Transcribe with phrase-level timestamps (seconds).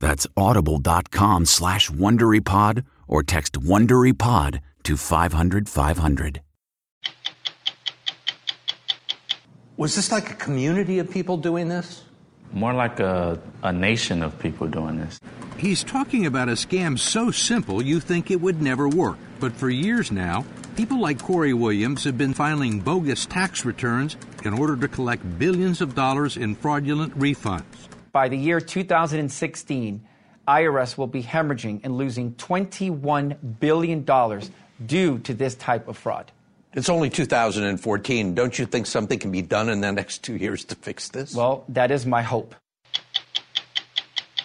[0.00, 6.40] That's audible.com slash WonderyPod or text WonderyPod to 500 500.
[9.76, 12.04] Was this like a community of people doing this?
[12.52, 15.20] More like a, a nation of people doing this.
[15.56, 19.18] He's talking about a scam so simple you think it would never work.
[19.38, 20.44] But for years now,
[20.76, 25.80] people like Corey Williams have been filing bogus tax returns in order to collect billions
[25.80, 27.79] of dollars in fraudulent refunds.
[28.12, 30.04] By the year 2016,
[30.48, 34.40] IRS will be hemorrhaging and losing $21 billion
[34.84, 36.32] due to this type of fraud.
[36.72, 38.34] It's only 2014.
[38.34, 41.34] Don't you think something can be done in the next two years to fix this?
[41.34, 42.54] Well, that is my hope.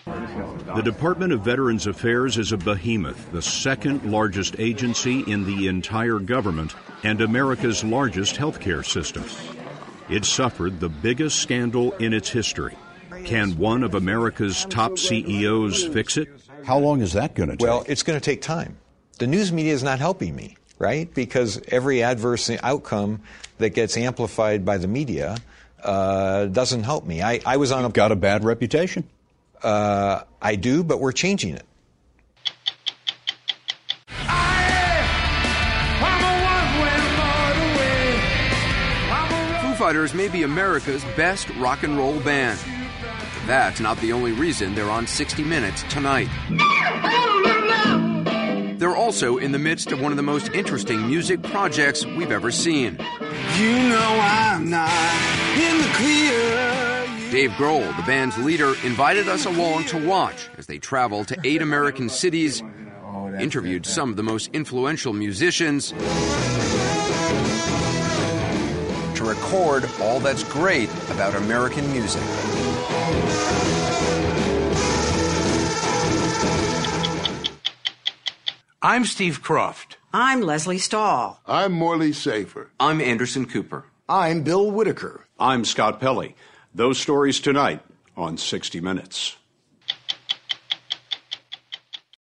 [0.05, 6.19] The Department of Veterans Affairs is a behemoth, the second largest agency in the entire
[6.19, 9.23] government and America's largest healthcare system.
[10.09, 12.75] It suffered the biggest scandal in its history.
[13.25, 16.29] Can one of America's top CEOs fix it?
[16.63, 17.67] How long is that going to take?
[17.67, 18.77] Well, it's going to take time.
[19.17, 21.11] The news media is not helping me, right?
[21.11, 23.21] Because every adverse outcome
[23.57, 25.37] that gets amplified by the media
[25.83, 27.23] uh, doesn't help me.
[27.23, 27.93] I, I was on You've a.
[27.93, 29.07] got a bad reputation.
[29.63, 31.65] Uh, I do, but we're changing it.
[39.61, 42.59] Foo Fighters may be America's best rock and roll band.
[43.47, 46.27] That's not the only reason they're on 60 Minutes tonight.
[48.79, 52.49] They're also in the midst of one of the most interesting music projects we've ever
[52.51, 52.97] seen.
[53.57, 54.89] You know I'm not
[55.57, 57.31] in the clear.
[57.31, 61.61] Dave Grohl, the band's leader, invited us along to watch as they travel to eight
[61.61, 62.63] American cities,
[63.39, 65.91] interviewed some of the most influential musicians,
[69.15, 72.23] to record all that's great about American music.
[78.81, 79.95] I'm Steve Kroft.
[80.13, 81.41] I'm Lesley Stahl.
[81.47, 82.69] I'm Morley Safer.
[82.79, 83.85] I'm Anderson Cooper.
[84.07, 85.25] I'm Bill Whitaker.
[85.39, 86.35] I'm Scott Pelley.
[86.73, 87.81] Those stories tonight
[88.15, 89.37] on 60 Minutes.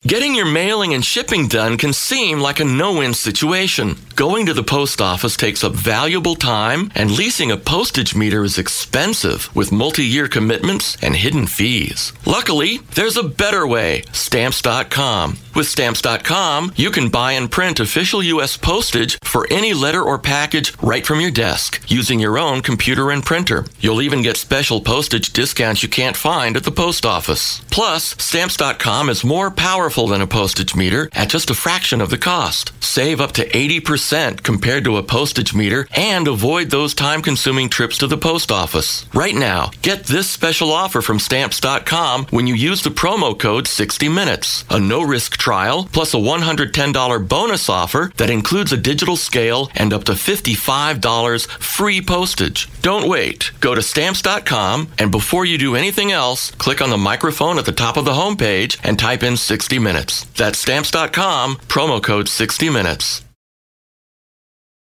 [0.03, 3.97] Getting your mailing and shipping done can seem like a no-win situation.
[4.15, 8.57] Going to the post office takes up valuable time, and leasing a postage meter is
[8.57, 12.13] expensive with multi-year commitments and hidden fees.
[12.25, 15.37] Luckily, there's a better way, stamps.com.
[15.53, 18.57] With stamps.com, you can buy and print official U.S.
[18.57, 23.23] postage for any letter or package right from your desk using your own computer and
[23.23, 23.65] printer.
[23.79, 27.61] You'll even get special postage discounts you can't find at the post office.
[27.69, 32.09] Plus, stamps.com is more powerful powerful than a postage meter at just a fraction of
[32.09, 32.71] the cost.
[32.81, 37.97] Save up to 80% compared to a postage meter and avoid those time consuming trips
[37.97, 39.05] to the post office.
[39.13, 44.07] Right now, get this special offer from stamps.com when you use the promo code 60
[44.07, 44.63] minutes.
[44.69, 49.91] A no risk trial plus a $110 bonus offer that includes a digital scale and
[49.91, 52.69] up to $55 free postage.
[52.81, 53.51] Don't wait.
[53.59, 57.73] Go to stamps.com and before you do anything else, click on the microphone at the
[57.83, 60.23] top of the homepage and type in 60 minutes.
[60.37, 63.23] That's stamps.com, promo code 60 minutes.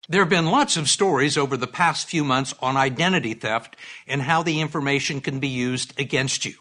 [0.09, 3.75] There have been lots of stories over the past few months on identity theft
[4.07, 6.53] and how the information can be used against you.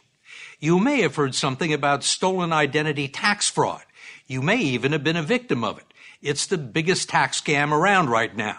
[0.59, 3.83] You may have heard something about stolen identity tax fraud.
[4.27, 5.85] You may even have been a victim of it.
[6.21, 8.59] It's the biggest tax scam around right now.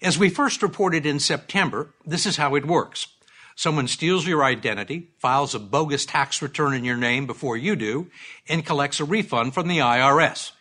[0.00, 3.08] As we first reported in September, this is how it works.
[3.54, 8.10] Someone steals your identity, files a bogus tax return in your name before you do,
[8.48, 10.52] and collects a refund from the IRS.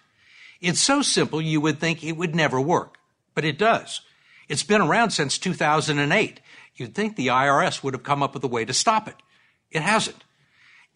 [0.61, 2.97] It's so simple you would think it would never work,
[3.33, 4.01] but it does.
[4.49, 6.41] It's been around since 2008.
[6.75, 9.15] You'd think the IRS would have come up with a way to stop it.
[9.71, 10.23] It hasn't.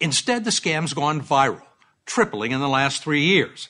[0.00, 1.62] Instead, the scam's gone viral,
[2.04, 3.68] tripling in the last three years.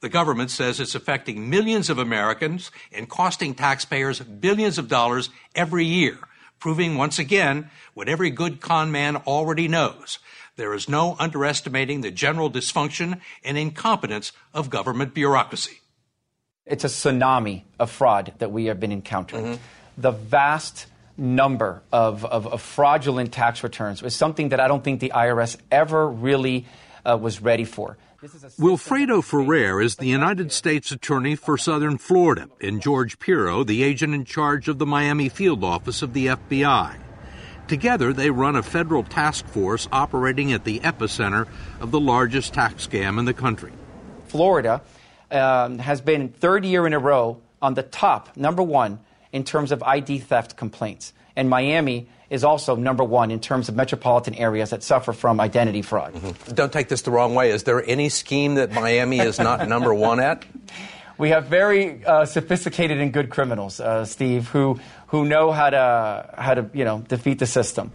[0.00, 5.86] The government says it's affecting millions of Americans and costing taxpayers billions of dollars every
[5.86, 6.18] year,
[6.64, 10.18] proving once again what every good con man already knows.
[10.56, 15.82] There is no underestimating the general dysfunction and incompetence of government bureaucracy.
[16.64, 19.44] It's a tsunami of fraud that we have been encountering.
[19.44, 20.00] Mm-hmm.
[20.00, 20.86] The vast
[21.18, 25.58] number of, of, of, fraudulent tax returns was something that I don't think the IRS
[25.70, 26.64] ever really
[27.04, 27.98] uh, was ready for.
[28.24, 34.14] Wilfredo Ferrer is the United States Attorney for Southern Florida, and George Piro, the agent
[34.14, 36.96] in charge of the Miami field office of the FBI.
[37.68, 41.46] Together, they run a federal task force operating at the epicenter
[41.80, 43.72] of the largest tax scam in the country.
[44.28, 44.80] Florida
[45.30, 49.00] um, has been third year in a row on the top, number one,
[49.32, 51.12] in terms of ID theft complaints.
[51.36, 55.82] And Miami is also number one in terms of metropolitan areas that suffer from identity
[55.82, 56.14] fraud.
[56.14, 56.54] Mm-hmm.
[56.54, 57.50] Don't take this the wrong way.
[57.50, 60.44] Is there any scheme that Miami is not number one at?
[61.16, 66.34] We have very uh, sophisticated and good criminals, uh, Steve, who, who know how to,
[66.36, 67.92] how to you know, defeat the system.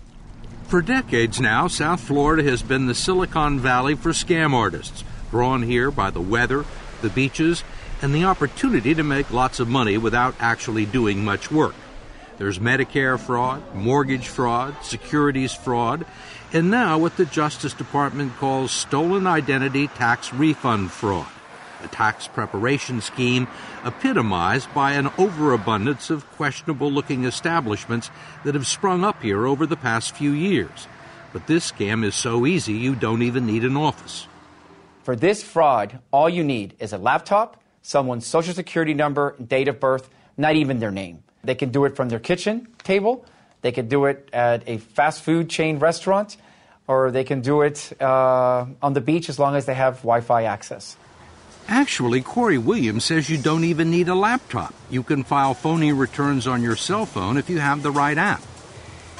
[0.69, 5.91] For decades now, South Florida has been the Silicon Valley for scam artists, drawn here
[5.91, 6.63] by the weather,
[7.01, 7.63] the beaches,
[8.01, 11.75] and the opportunity to make lots of money without actually doing much work.
[12.39, 16.05] There's Medicare fraud, mortgage fraud, securities fraud,
[16.53, 21.27] and now what the Justice Department calls stolen identity tax refund fraud,
[21.83, 23.49] a tax preparation scheme
[23.83, 28.09] epitomized by an overabundance of questionable looking establishments
[28.45, 30.87] that have sprung up here over the past few years.
[31.33, 34.27] But this scam is so easy you don't even need an office.
[35.03, 39.81] For this fraud, all you need is a laptop, someone's social security number, date of
[39.81, 41.21] birth, not even their name.
[41.43, 43.25] They can do it from their kitchen table,
[43.61, 46.37] they can do it at a fast food chain restaurant,
[46.87, 50.21] or they can do it uh, on the beach as long as they have Wi
[50.21, 50.97] Fi access.
[51.67, 54.73] Actually, Corey Williams says you don't even need a laptop.
[54.89, 58.41] You can file phony returns on your cell phone if you have the right app.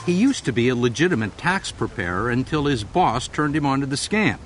[0.06, 3.98] He used to be a legitimate tax preparer until his boss turned him onto the
[3.98, 4.40] scam.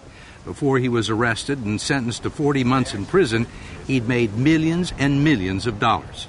[0.44, 3.48] Before he was arrested and sentenced to 40 months in prison,
[3.88, 6.28] he'd made millions and millions of dollars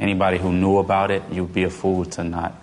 [0.00, 2.54] anybody who knew about it, you'd be a fool to not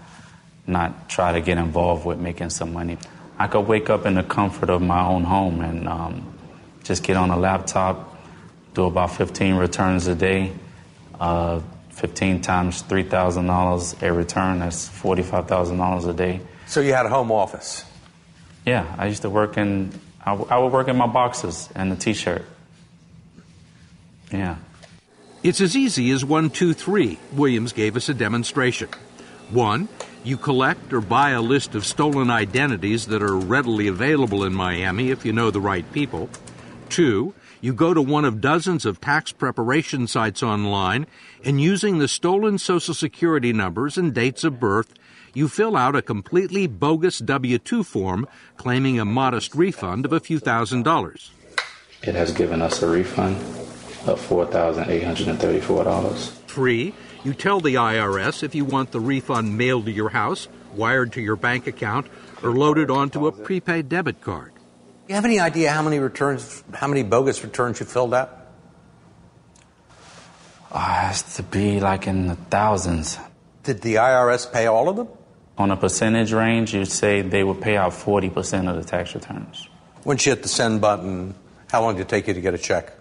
[0.65, 2.97] not try to get involved with making some money.
[3.39, 6.33] I could wake up in the comfort of my own home and um,
[6.83, 8.17] just get on a laptop,
[8.73, 10.51] do about 15 returns a day.
[11.17, 11.61] Uh,
[11.91, 16.41] 15 times $3,000 a return, that's $45,000 a day.
[16.67, 17.85] So you had a home office?
[18.65, 19.91] Yeah, I used to work in,
[20.23, 22.45] I, w- I would work in my boxes and the t shirt.
[24.31, 24.57] Yeah.
[25.43, 27.19] It's as easy as one, two, three.
[27.31, 28.89] Williams gave us a demonstration.
[29.51, 29.87] One,
[30.23, 35.11] you collect or buy a list of stolen identities that are readily available in Miami
[35.11, 36.29] if you know the right people.
[36.89, 41.05] Two, you go to one of dozens of tax preparation sites online
[41.45, 44.93] and using the stolen social security numbers and dates of birth,
[45.33, 48.27] you fill out a completely bogus W 2 form
[48.57, 51.31] claiming a modest refund of a few thousand dollars.
[52.01, 53.37] It has given us a refund
[54.07, 56.31] of $4,834.
[56.47, 61.13] Three, you tell the IRS if you want the refund mailed to your house, wired
[61.13, 62.07] to your bank account,
[62.43, 64.53] or loaded onto a prepaid debit card.
[65.07, 68.33] You have any idea how many returns, how many bogus returns you filled out?
[70.71, 73.17] Uh, has to be like in the thousands.
[73.63, 75.07] Did the IRS pay all of them?
[75.57, 79.69] On a percentage range, you'd say they would pay out 40% of the tax returns.
[80.03, 81.33] Once you hit the send button,
[81.71, 82.91] How long did it take you to get a check?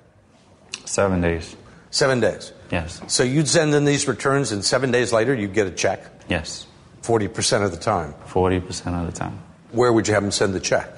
[0.87, 1.57] Seven days.
[1.91, 2.53] Seven days.
[2.71, 3.01] Yes.
[3.09, 6.03] So you'd send in these returns, and seven days later, you'd get a check?
[6.29, 6.67] Yes.
[7.03, 8.15] 40% of the time?
[8.27, 9.39] 40% of the time.
[9.73, 10.89] Where would you have them send the check?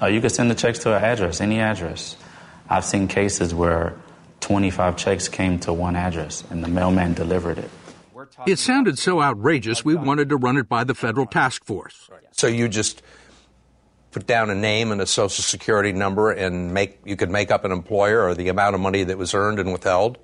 [0.00, 2.16] Uh, you could send the checks to an address, any address.
[2.68, 3.94] I've seen cases where
[4.40, 7.70] 25 checks came to one address and the mailman delivered it.
[8.46, 12.10] It sounded so outrageous we wanted to run it by the federal task force.
[12.32, 13.02] So you just
[14.16, 17.66] put down a name and a social security number and make you could make up
[17.66, 20.16] an employer or the amount of money that was earned and withheld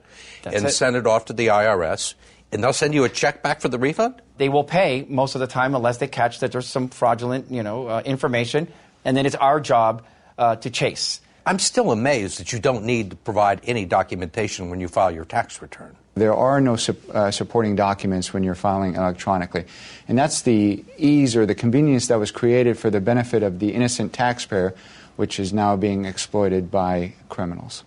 [0.44, 0.70] That's and it.
[0.70, 2.14] send it off to the IRS
[2.50, 4.22] and they'll send you a check back for the refund?
[4.38, 7.62] They will pay most of the time unless they catch that there's some fraudulent, you
[7.62, 8.66] know, uh, information,
[9.04, 10.06] and then it's our job
[10.38, 11.20] uh, to chase.
[11.44, 15.26] I'm still amazed that you don't need to provide any documentation when you file your
[15.26, 15.94] tax return.
[16.14, 19.64] There are no sup- uh, supporting documents when you're filing electronically.
[20.08, 23.72] And that's the ease or the convenience that was created for the benefit of the
[23.72, 24.74] innocent taxpayer,
[25.16, 27.84] which is now being exploited by criminals.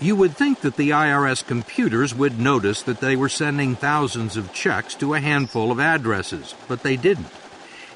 [0.00, 4.52] You would think that the IRS computers would notice that they were sending thousands of
[4.52, 7.30] checks to a handful of addresses, but they didn't.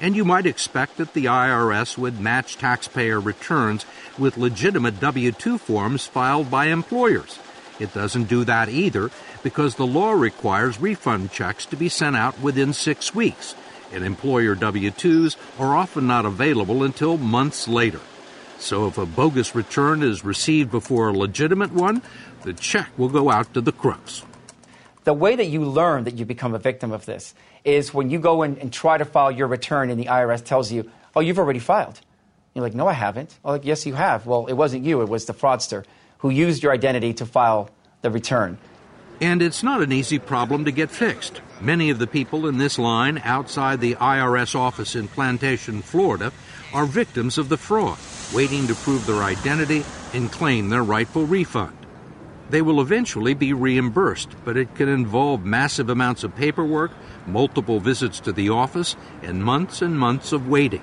[0.01, 3.85] And you might expect that the IRS would match taxpayer returns
[4.17, 7.37] with legitimate W 2 forms filed by employers.
[7.79, 9.11] It doesn't do that either
[9.43, 13.55] because the law requires refund checks to be sent out within six weeks,
[13.91, 18.01] and employer W 2s are often not available until months later.
[18.59, 22.01] So if a bogus return is received before a legitimate one,
[22.41, 24.23] the check will go out to the crooks.
[25.05, 28.19] The way that you learn that you become a victim of this is when you
[28.19, 31.39] go in and try to file your return and the IRS tells you, oh, you've
[31.39, 32.01] already filed.
[32.53, 33.37] You're like, no, I haven't.
[33.45, 34.25] Oh, like, yes, you have.
[34.25, 35.85] Well, it wasn't you, it was the fraudster
[36.19, 37.69] who used your identity to file
[38.01, 38.57] the return.
[39.21, 41.41] And it's not an easy problem to get fixed.
[41.59, 46.31] Many of the people in this line outside the IRS office in Plantation, Florida,
[46.73, 47.97] are victims of the fraud,
[48.33, 49.83] waiting to prove their identity
[50.13, 51.75] and claim their rightful refund.
[52.49, 56.91] They will eventually be reimbursed, but it can involve massive amounts of paperwork,
[57.27, 60.81] multiple visits to the office, and months and months of waiting.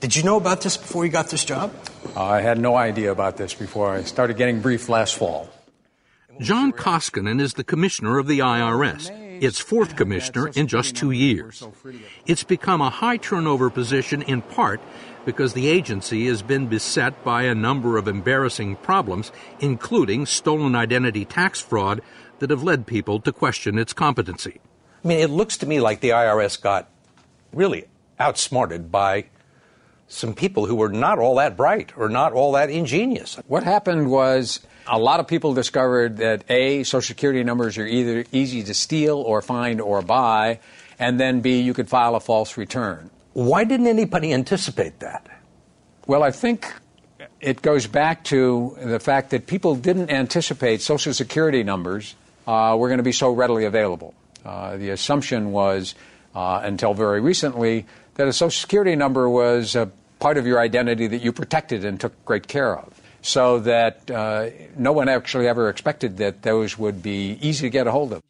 [0.00, 1.72] Did you know about this before you got this job?
[2.16, 5.48] Uh, I had no idea about this before I started getting briefed last fall.
[6.40, 9.10] John Koskinen is the commissioner of the IRS,
[9.42, 11.66] its fourth commissioner in just two years.
[12.26, 14.80] It's become a high turnover position in part
[15.24, 21.24] because the agency has been beset by a number of embarrassing problems, including stolen identity
[21.24, 22.02] tax fraud,
[22.40, 24.60] that have led people to question its competency.
[25.04, 26.90] I mean, it looks to me like the IRS got
[27.52, 27.86] really
[28.18, 29.26] outsmarted by
[30.08, 33.38] some people who were not all that bright or not all that ingenious.
[33.46, 38.24] What happened was a lot of people discovered that A, Social Security numbers are either
[38.32, 40.60] easy to steal or find or buy,
[40.98, 43.10] and then B, you could file a false return.
[43.32, 45.26] Why didn't anybody anticipate that?
[46.06, 46.72] Well, I think
[47.40, 52.14] it goes back to the fact that people didn't anticipate Social Security numbers
[52.46, 54.14] uh, were going to be so readily available.
[54.44, 55.94] Uh, the assumption was,
[56.34, 61.06] uh, until very recently, that a Social Security number was a part of your identity
[61.06, 63.00] that you protected and took great care of.
[63.22, 67.86] So that uh, no one actually ever expected that those would be easy to get
[67.86, 68.22] a hold of.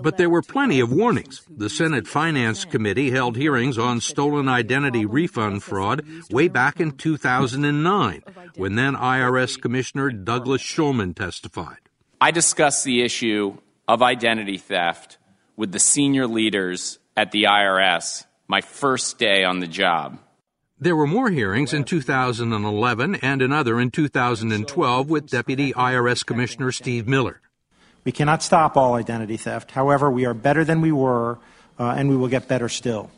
[0.00, 1.42] But there were plenty of warnings.
[1.50, 8.22] The Senate Finance Committee held hearings on stolen identity refund fraud way back in 2009,
[8.56, 11.78] when then IRS Commissioner Douglas Schulman testified.
[12.20, 15.18] I discussed the issue of identity theft
[15.56, 20.18] with the senior leaders at the IRS my first day on the job.
[20.80, 27.06] There were more hearings in 2011 and another in 2012 with Deputy IRS Commissioner Steve
[27.06, 27.42] Miller.
[28.04, 29.72] We cannot stop all identity theft.
[29.72, 31.38] However, we are better than we were,
[31.78, 33.10] uh, and we will get better still.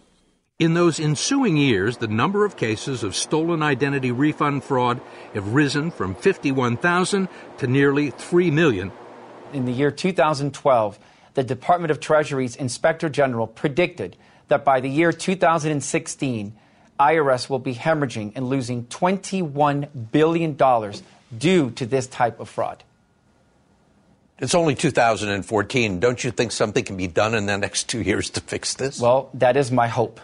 [0.58, 5.00] In those ensuing years, the number of cases of stolen identity refund fraud
[5.32, 8.90] have risen from 51,000 to nearly 3 million.
[9.52, 10.98] In the year 2012,
[11.34, 14.16] the Department of Treasury's Inspector General predicted
[14.50, 16.52] that by the year 2016,
[16.98, 20.58] IRS will be hemorrhaging and losing $21 billion
[21.36, 22.84] due to this type of fraud.
[24.38, 26.00] It's only 2014.
[26.00, 29.00] Don't you think something can be done in the next two years to fix this?
[29.00, 30.20] Well, that is my hope.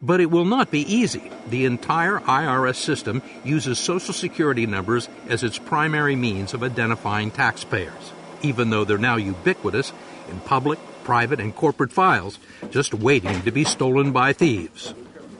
[0.00, 1.30] But it will not be easy.
[1.48, 8.12] The entire IRS system uses Social Security numbers as its primary means of identifying taxpayers,
[8.42, 9.92] even though they're now ubiquitous
[10.30, 12.38] in public, private, and corporate files,
[12.70, 14.94] just waiting to be stolen by thieves.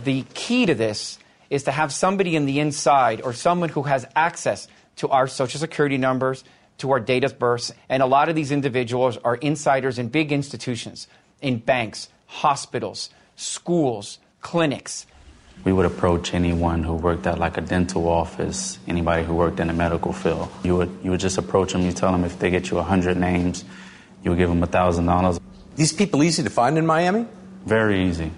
[0.04, 1.18] The key to this
[1.50, 5.59] is to have somebody in the inside or someone who has access to our Social
[5.59, 6.44] Security numbers,
[6.78, 7.73] to our date of birth.
[7.88, 11.09] And a lot of these individuals are insiders in big institutions,
[11.40, 15.06] in banks, hospitals, schools, clinics.
[15.64, 19.68] We would approach anyone who worked at like a dental office, anybody who worked in
[19.68, 20.50] the medical field.
[20.64, 21.83] You would you would just approach them.
[21.83, 23.64] You tell them if they get you hundred names,
[24.23, 25.38] you would give them thousand dollars.
[25.76, 27.26] These people easy to find in Miami?
[27.66, 28.31] Very easy.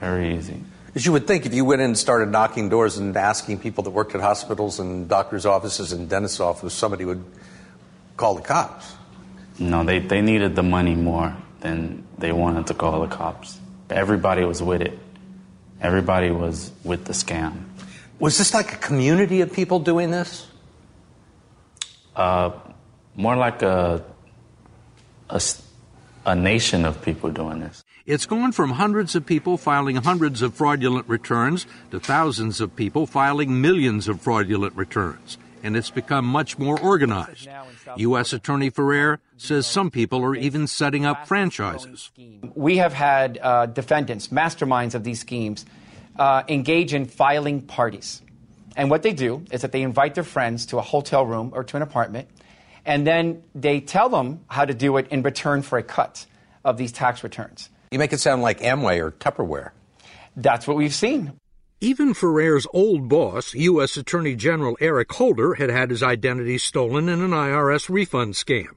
[0.00, 0.62] Very easy.
[0.94, 3.82] As you would think, if you went in and started knocking doors and asking people
[3.84, 7.24] that worked at hospitals and doctors' offices and dentists' offices, somebody would
[8.16, 8.94] call the cops.
[9.58, 13.58] No, they, they needed the money more than they wanted to call the cops.
[13.90, 14.98] Everybody was with it.
[15.80, 17.64] Everybody was with the scam.
[18.18, 20.46] Was this like a community of people doing this?
[22.14, 22.52] Uh,
[23.16, 24.04] more like a,
[25.28, 25.42] a,
[26.26, 27.84] a nation of people doing this.
[28.06, 33.06] It's gone from hundreds of people filing hundreds of fraudulent returns to thousands of people
[33.06, 35.38] filing millions of fraudulent returns.
[35.62, 37.48] And it's become much more organized.
[37.96, 38.34] U.S.
[38.34, 42.10] Attorney Ferrer says some people are even setting up franchises.
[42.54, 45.64] We have had uh, defendants, masterminds of these schemes,
[46.18, 48.20] uh, engage in filing parties.
[48.76, 51.64] And what they do is that they invite their friends to a hotel room or
[51.64, 52.28] to an apartment,
[52.84, 56.26] and then they tell them how to do it in return for a cut
[56.64, 57.70] of these tax returns.
[57.90, 59.70] You make it sound like Amway or Tupperware.
[60.36, 61.38] That's what we've seen.
[61.80, 63.96] Even Ferrer's old boss, U.S.
[63.96, 68.68] Attorney General Eric Holder, had had his identity stolen in an IRS refund scam.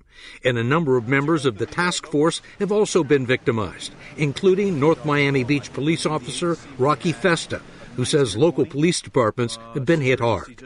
[0.44, 5.06] And a number of members of the task force have also been victimized, including North
[5.06, 7.62] Miami Beach police officer Rocky Festa,
[7.96, 10.58] who says local police departments have been hit hard.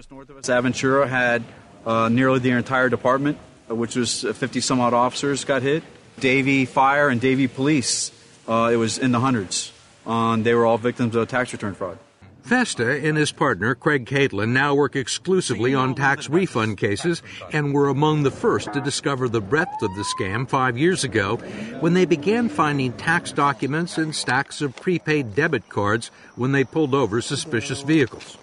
[0.44, 1.44] Aventura had
[1.86, 3.38] uh, nearly the entire department,
[3.70, 5.84] uh, which was 50 some odd officers, got hit.
[6.20, 8.12] Davie Fire and Davie Police,
[8.48, 9.72] uh, it was in the hundreds.
[10.06, 11.98] Um, they were all victims of tax return fraud.
[12.44, 17.22] Festa and his partner, Craig Caitlin, now work exclusively on tax refund cases
[17.54, 21.38] and were among the first to discover the breadth of the scam five years ago
[21.80, 26.96] when they began finding tax documents and stacks of prepaid debit cards when they pulled
[26.96, 28.38] over suspicious vehicles.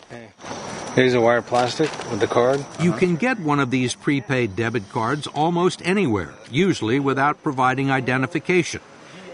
[0.95, 2.64] Here's a wire plastic with the card.
[2.80, 8.80] You can get one of these prepaid debit cards almost anywhere, usually without providing identification.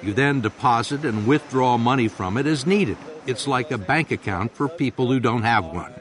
[0.02, 2.99] You then deposit and withdraw money from it as needed.
[3.26, 5.94] It's like a bank account for people who don't have one.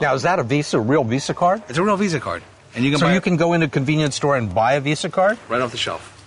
[0.00, 1.62] Now, is that a Visa, a real Visa card?
[1.68, 2.42] It's a real Visa card.
[2.74, 4.74] And you can so buy you it can go into a convenience store and buy
[4.74, 5.38] a Visa card?
[5.48, 6.18] right off the shelf.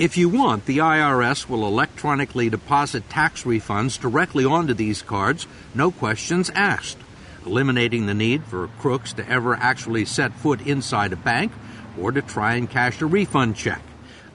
[0.00, 5.92] If you want, the IRS will electronically deposit tax refunds directly onto these cards, no
[5.92, 6.98] questions asked,
[7.46, 11.52] eliminating the need for crooks to ever actually set foot inside a bank
[12.00, 13.82] or to try and cash a refund check.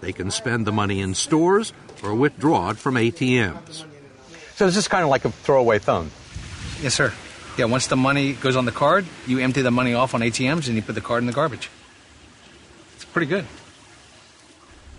[0.01, 3.83] They can spend the money in stores or withdraw it from ATMs.
[4.55, 6.11] So this is this kind of like a throwaway phone?
[6.81, 7.13] Yes, sir.
[7.57, 10.67] Yeah, once the money goes on the card, you empty the money off on ATMs
[10.67, 11.69] and you put the card in the garbage.
[12.95, 13.45] It's pretty good.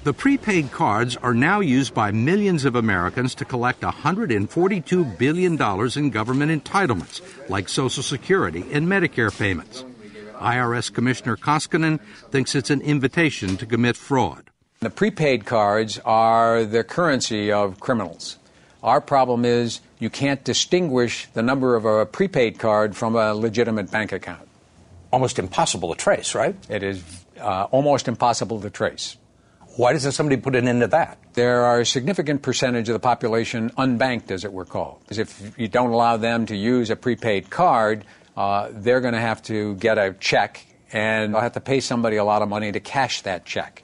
[0.03, 6.11] The prepaid cards are now used by millions of Americans to collect $142 billion in
[6.11, 9.85] government entitlements, like Social Security and Medicare payments.
[10.39, 14.49] IRS Commissioner Koskinen thinks it's an invitation to commit fraud.
[14.79, 18.39] The prepaid cards are the currency of criminals.
[18.83, 23.91] Our problem is you can't distinguish the number of a prepaid card from a legitimate
[23.91, 24.49] bank account.
[25.13, 26.57] Almost impossible to trace, right?
[26.71, 27.05] It is
[27.39, 29.19] uh, almost impossible to trace.
[29.77, 31.19] Why doesn't somebody put an end to that?
[31.35, 35.01] There are a significant percentage of the population unbanked, as it were called.
[35.01, 38.05] Because if you don't allow them to use a prepaid card,
[38.37, 42.17] uh, they're going to have to get a check and they'll have to pay somebody
[42.17, 43.83] a lot of money to cash that check.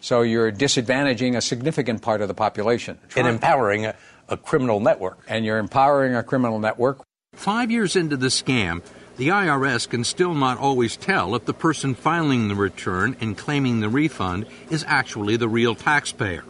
[0.00, 2.98] So you're disadvantaging a significant part of the population.
[3.16, 3.96] And empowering a,
[4.28, 5.18] a criminal network.
[5.28, 7.02] And you're empowering a criminal network.
[7.32, 8.82] Five years into the scam,
[9.16, 13.80] the IRS can still not always tell if the person filing the return and claiming
[13.80, 16.44] the refund is actually the real taxpayer.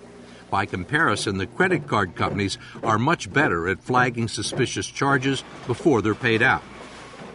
[0.51, 6.15] By comparison, the credit card companies are much better at flagging suspicious charges before they're
[6.15, 6.63] paid out.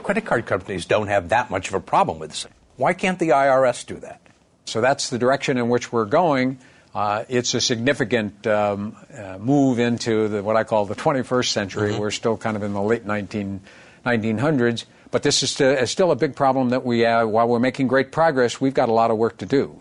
[0.04, 2.48] Credit card companies don't have that much of a problem with this.
[2.78, 4.22] Why can't the IRS do that?
[4.66, 6.60] So that's the direction in which we're going.
[6.96, 11.92] Uh, it's a significant um, uh, move into the, what I call the 21st century.
[11.92, 12.00] Mm-hmm.
[12.00, 13.60] We're still kind of in the late 19,
[14.06, 15.52] 1900s, but this is
[15.90, 18.94] still, a big problem that we, uh, while we're making great progress, we've got a
[18.94, 19.80] lot of work to do.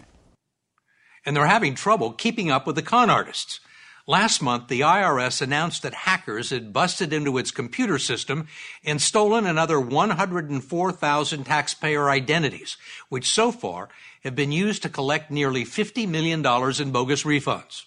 [1.26, 3.60] And they're having trouble keeping up with the con artists.
[4.06, 8.48] Last month, the IRS announced that hackers had busted into its computer system
[8.82, 12.78] and stolen another 104,000 taxpayer identities,
[13.10, 13.90] which so far
[14.24, 17.84] have been used to collect nearly $50 million in bogus refunds.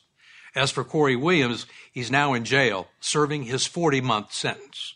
[0.54, 4.94] As for Corey Williams, he's now in jail, serving his 40 month sentence.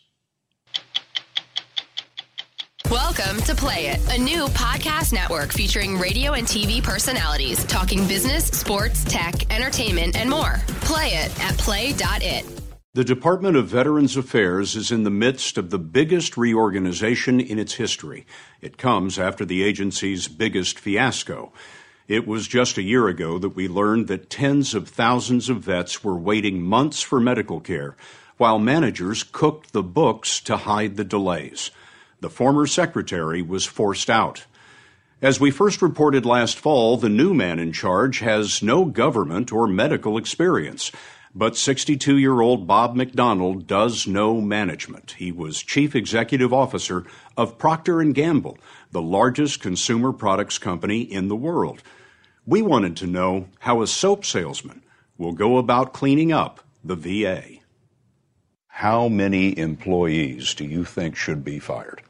[3.36, 8.46] Welcome to Play It, a new podcast network featuring radio and TV personalities talking business,
[8.46, 10.62] sports, tech, entertainment, and more.
[10.80, 12.46] Play it at play.it.
[12.94, 17.74] The Department of Veterans Affairs is in the midst of the biggest reorganization in its
[17.74, 18.26] history.
[18.62, 21.52] It comes after the agency's biggest fiasco.
[22.08, 26.06] It was just a year ago that we learned that tens of thousands of vets
[26.06, 27.98] were waiting months for medical care,
[28.38, 31.70] while managers cooked the books to hide the delays.
[32.26, 34.46] The former secretary was forced out.
[35.22, 39.68] As we first reported last fall, the new man in charge has no government or
[39.68, 40.92] medical experience.
[41.36, 45.12] But 62 year old Bob McDonald does know management.
[45.20, 47.06] He was chief executive officer
[47.38, 48.58] of Procter & Gamble,
[48.90, 51.84] the largest consumer products company in the world.
[52.44, 54.82] We wanted to know how a soap salesman
[55.16, 57.60] will go about cleaning up the VA.
[58.66, 62.02] How many employees do you think should be fired?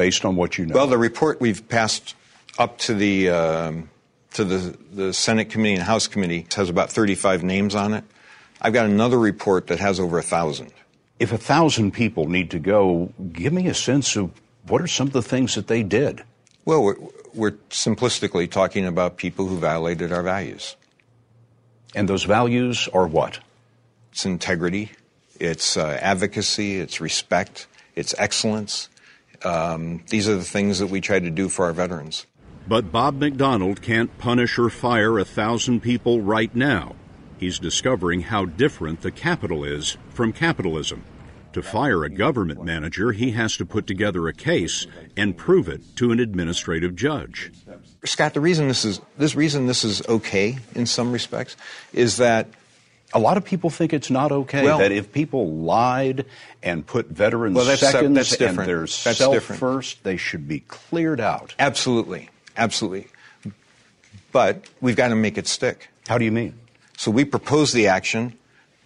[0.00, 0.74] Based on what you know.
[0.74, 2.14] Well, the report we've passed
[2.58, 3.90] up to the um,
[4.32, 8.04] to the, the Senate committee and House committee has about 35 names on it.
[8.62, 10.72] I've got another report that has over a thousand.
[11.18, 14.30] If a thousand people need to go, give me a sense of
[14.66, 16.22] what are some of the things that they did.
[16.64, 16.96] Well, we're,
[17.34, 20.76] we're simplistically talking about people who violated our values.
[21.94, 23.40] And those values are what?
[24.12, 24.92] It's integrity,
[25.38, 28.88] it's uh, advocacy, it's respect, it's excellence.
[29.44, 32.26] Um, these are the things that we try to do for our veterans.
[32.68, 36.94] But Bob McDonald can't punish or fire a thousand people right now.
[37.38, 41.04] He's discovering how different the capital is from capitalism.
[41.54, 45.80] To fire a government manager, he has to put together a case and prove it
[45.96, 47.50] to an administrative judge.
[48.04, 51.56] Scott, the reason this is this reason this is okay in some respects
[51.92, 52.46] is that
[53.12, 56.26] a lot of people think it's not okay well, that if people lied
[56.62, 58.60] and put veterans well, that's, seconds that's different.
[58.60, 59.60] and their that's self different.
[59.60, 61.54] first, they should be cleared out.
[61.58, 63.08] Absolutely, absolutely.
[64.32, 65.88] But we've got to make it stick.
[66.08, 66.54] How do you mean?
[66.96, 68.34] So we propose the action,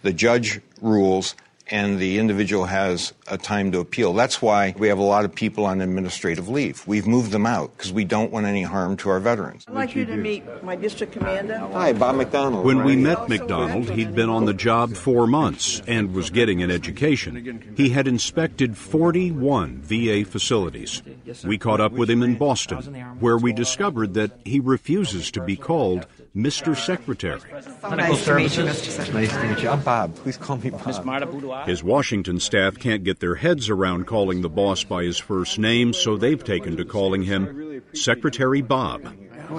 [0.01, 1.35] the judge rules,
[1.67, 4.13] and the individual has a time to appeal.
[4.13, 6.85] That's why we have a lot of people on administrative leave.
[6.87, 9.65] We've moved them out because we don't want any harm to our veterans.
[9.67, 11.57] I'd like you to meet my district commander.
[11.57, 12.65] Hi, Bob McDonald.
[12.65, 16.71] When we met McDonald, he'd been on the job four months and was getting an
[16.71, 17.73] education.
[17.75, 21.01] He had inspected 41 VA facilities.
[21.43, 22.79] We caught up with him in Boston,
[23.19, 26.75] where we discovered that he refuses to be called Mr.
[26.75, 27.39] Secretary.
[27.83, 28.89] Nice to meet you, Mr.
[28.89, 29.25] Secretary.
[29.25, 29.69] Nice to meet you.
[29.69, 30.15] I'm Bob.
[30.15, 31.67] Please call me Bob.
[31.67, 35.93] His Washington staff can't get their heads around calling the boss by his first name,
[35.93, 39.03] so they've taken to calling him Secretary Bob.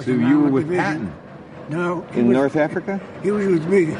[0.04, 1.14] So you were with Patton?
[1.70, 2.06] No.
[2.12, 3.00] In North Africa?
[3.22, 3.96] He was with me.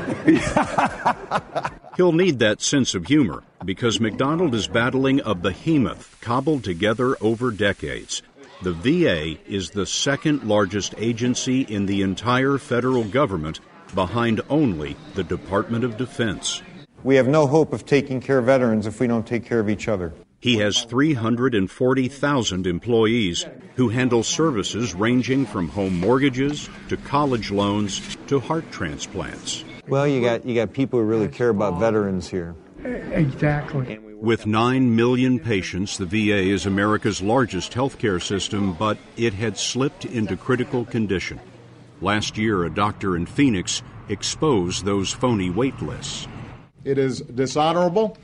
[1.97, 7.51] He'll need that sense of humor because McDonald is battling a behemoth cobbled together over
[7.51, 8.23] decades.
[8.63, 13.61] The VA is the second largest agency in the entire federal government,
[13.95, 16.63] behind only the Department of Defense.
[17.05, 19.69] We have no hope of taking care of veterans if we don't take care of
[19.69, 20.15] each other.
[20.41, 28.41] He has 340,000 employees who handle services ranging from home mortgages to college loans to
[28.41, 29.65] heart transplants.
[29.87, 32.57] Well, you got you got people who really care about veterans here.
[32.85, 33.99] Exactly.
[33.99, 40.05] With 9 million patients, the VA is America's largest healthcare system, but it had slipped
[40.05, 41.41] into critical condition.
[42.01, 46.29] Last year, a doctor in Phoenix exposed those phony wait lists.
[46.85, 48.17] It is dishonorable,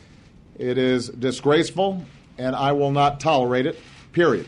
[0.59, 2.05] it is disgraceful,
[2.39, 3.81] and I will not tolerate it,
[4.13, 4.47] period.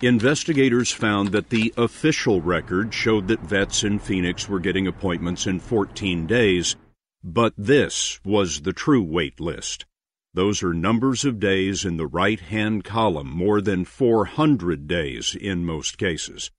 [0.00, 5.60] Investigators found that the official record showed that vets in Phoenix were getting appointments in
[5.60, 6.76] 14 days,
[7.24, 9.86] but this was the true wait list.
[10.34, 15.64] Those are numbers of days in the right hand column, more than 400 days in
[15.64, 16.50] most cases.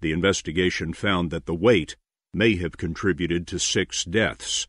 [0.00, 1.96] The investigation found that the wait
[2.32, 4.68] may have contributed to six deaths.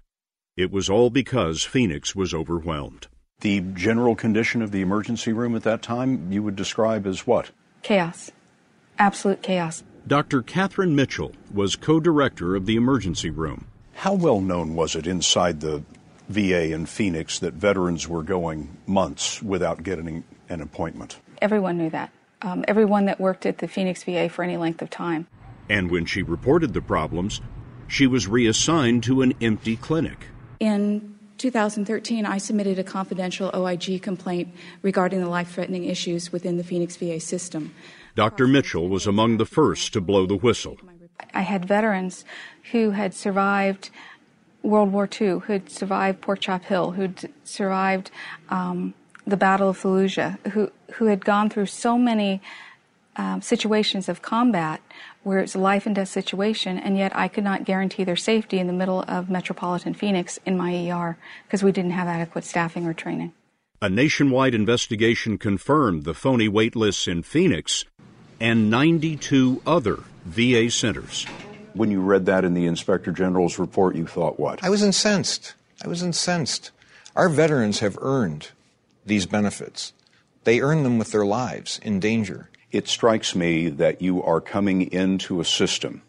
[0.58, 3.08] It was all because Phoenix was overwhelmed.
[3.42, 7.52] The general condition of the emergency room at that time you would describe as what?
[7.82, 8.32] Chaos.
[8.98, 9.84] Absolute chaos.
[10.08, 10.42] Dr.
[10.42, 13.68] Catherine Mitchell was co director of the emergency room.
[13.94, 15.84] How well known was it inside the
[16.30, 21.20] VA in Phoenix that veterans were going months without getting an appointment?
[21.42, 22.12] Everyone knew that.
[22.42, 25.28] Um, everyone that worked at the Phoenix VA for any length of time.
[25.70, 27.40] And when she reported the problems,
[27.88, 30.28] she was reassigned to an empty clinic.
[30.60, 36.64] In 2013, I submitted a confidential OIG complaint regarding the life threatening issues within the
[36.64, 37.74] Phoenix VA system.
[38.16, 38.48] Dr.
[38.48, 40.78] Mitchell was among the first to blow the whistle.
[41.34, 42.26] I had veterans
[42.72, 43.90] who had survived
[44.62, 48.12] World War II, who'd survived Pork Chop Hill, who'd survived
[48.50, 48.94] um,
[49.28, 52.42] the Battle of Fallujah, who, who had gone through so many
[53.16, 54.82] um, situations of combat
[55.24, 58.60] where it's a life and death situation, and yet I could not guarantee their safety
[58.60, 62.86] in the middle of metropolitan Phoenix in my ER because we didn't have adequate staffing
[62.86, 63.34] or training.
[63.82, 67.84] A nationwide investigation confirmed the phony wait lists in Phoenix
[68.44, 71.26] and 92 other VA centers.
[71.76, 74.62] When you read that in the Inspector General's report, you thought what?
[74.62, 75.54] I was incensed.
[75.82, 76.72] I was incensed.
[77.16, 78.50] Our veterans have earned
[79.06, 79.94] these benefits.
[80.44, 82.50] They earn them with their lives in danger.
[82.70, 86.02] It strikes me that you are coming into a system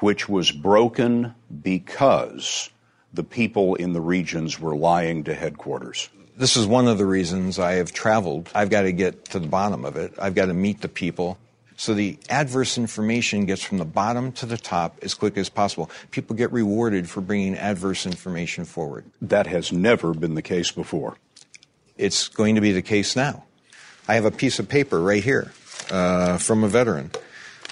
[0.00, 2.68] which was broken because
[3.14, 6.10] the people in the regions were lying to headquarters.
[6.38, 8.50] This is one of the reasons I have traveled.
[8.54, 10.12] I've got to get to the bottom of it.
[10.18, 11.38] I've got to meet the people.
[11.78, 15.90] So the adverse information gets from the bottom to the top as quick as possible.
[16.10, 19.06] People get rewarded for bringing adverse information forward.
[19.22, 21.16] That has never been the case before.
[21.96, 23.44] It's going to be the case now.
[24.06, 25.52] I have a piece of paper right here
[25.90, 27.12] uh, from a veteran.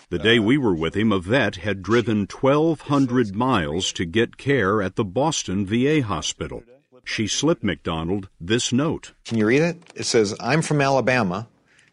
[0.09, 4.81] The day we were with him, a vet had driven 1,200 miles to get care
[4.81, 6.63] at the Boston VA hospital
[7.05, 9.13] she slipped McDonald this note.
[9.25, 9.83] Can you read it?
[9.95, 11.49] It says, I'm from Alabama,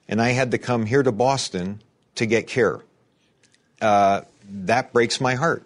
[0.07, 1.81] and I had to come here to Boston
[2.15, 2.81] to get care.
[3.81, 5.65] Uh, that breaks my heart.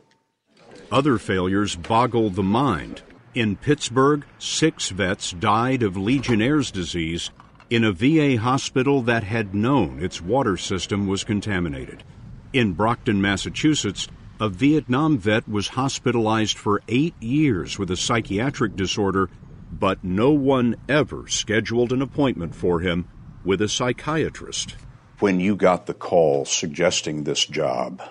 [0.91, 3.01] Other failures boggle the mind.
[3.33, 7.31] In Pittsburgh, six vets died of Legionnaire's disease
[7.69, 12.03] in a VA hospital that had known its water system was contaminated.
[12.53, 14.07] In Brockton, Massachusetts,
[14.39, 19.29] a Vietnam vet was hospitalized for eight years with a psychiatric disorder,
[19.71, 23.07] but no one ever scheduled an appointment for him
[23.43, 24.75] with a psychiatrist.
[25.19, 28.01] When you got the call suggesting this job,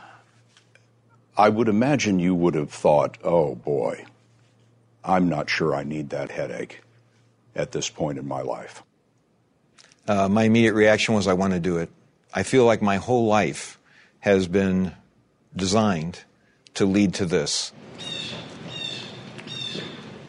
[1.37, 4.05] I would imagine you would have thought, oh boy,
[5.05, 6.81] I'm not sure I need that headache
[7.55, 8.83] at this point in my life.
[10.09, 11.91] Uh, my immediate reaction was, I want to do it.
[12.33, 13.79] I feel like my whole life
[14.21, 14.93] has been
[15.57, 16.25] designed
[16.75, 17.73] to lead to this.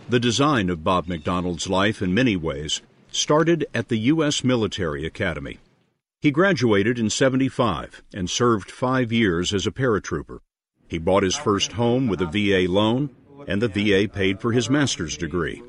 [0.08, 4.44] The design of Bob McDonald's life, in many ways, started at the U.S.
[4.44, 5.60] Military Academy.
[6.22, 10.40] He graduated in 75 and served five years as a paratrooper.
[10.88, 13.10] He bought his first home with a VA loan,
[13.48, 15.64] and the VA paid for his master's degree.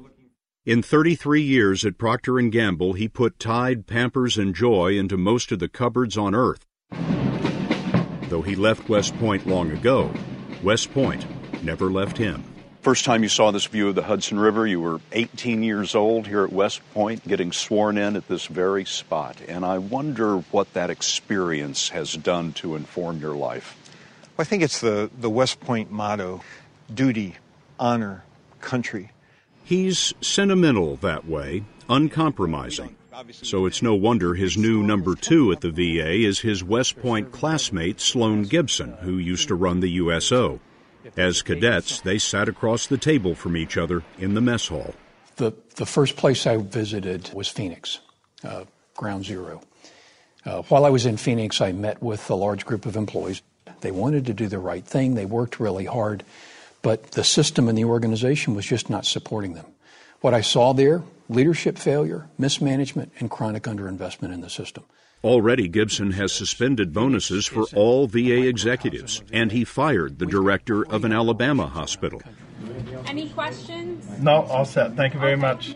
[0.67, 5.53] In 33 years at Procter & Gamble, he put Tide, Pampers, and Joy into most
[5.53, 6.67] of the cupboards on Earth.
[8.29, 10.13] Though he left West Point long ago,
[10.63, 11.25] West Point
[11.63, 12.43] never left him.
[12.83, 16.27] First time you saw this view of the Hudson River, you were 18 years old
[16.27, 19.39] here at West Point, getting sworn in at this very spot.
[19.49, 23.77] And I wonder what that experience has done to inform your life.
[24.37, 26.43] Well, I think it's the, the West Point motto
[26.93, 27.37] duty,
[27.79, 28.25] honor,
[28.61, 29.11] country.
[29.65, 32.96] He's sentimental that way, uncompromising.
[33.33, 37.33] So it's no wonder his new number two at the VA is his West Point
[37.33, 40.61] classmate, Sloan Gibson, who used to run the USO.
[41.17, 44.95] As cadets, they sat across the table from each other in the mess hall.
[45.37, 48.01] The, the first place I visited was Phoenix,
[48.45, 49.63] uh, Ground Zero.
[50.45, 53.41] Uh, while I was in Phoenix, I met with a large group of employees.
[53.81, 56.23] They wanted to do the right thing, they worked really hard,
[56.83, 59.67] but the system and the organization was just not supporting them.
[60.21, 64.85] What I saw there leadership failure, mismanagement, and chronic underinvestment in the system.
[65.25, 71.05] Already, Gibson has suspended bonuses for all VA executives, and he fired the director of
[71.05, 72.23] an Alabama hospital.
[73.07, 74.07] Any questions?
[74.21, 74.95] No, all set.
[74.95, 75.75] Thank you very much.